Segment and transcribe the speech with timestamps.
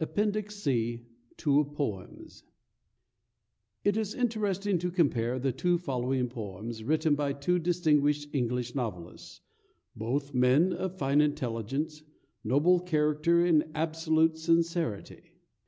[0.00, 1.04] APPENDIX C
[1.36, 2.42] TWO POEMS
[3.84, 9.40] It is interesting to compare the two following poems, written by two distinguished English novelists,
[9.94, 12.02] both men of fine intelligence,
[12.42, 15.36] noble character, and absolute sincerity.